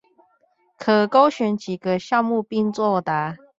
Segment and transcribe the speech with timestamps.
[0.79, 3.37] 可勾選幾個項目並作答